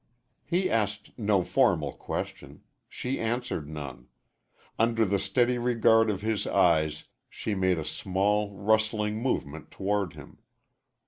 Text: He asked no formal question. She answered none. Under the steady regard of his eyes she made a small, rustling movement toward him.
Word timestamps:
He 0.47 0.67
asked 0.67 1.11
no 1.15 1.43
formal 1.43 1.91
question. 1.93 2.63
She 2.89 3.19
answered 3.19 3.69
none. 3.69 4.07
Under 4.79 5.05
the 5.05 5.19
steady 5.19 5.59
regard 5.59 6.09
of 6.09 6.21
his 6.21 6.47
eyes 6.47 7.03
she 7.29 7.53
made 7.53 7.77
a 7.77 7.85
small, 7.85 8.49
rustling 8.49 9.21
movement 9.21 9.69
toward 9.69 10.13
him. 10.13 10.39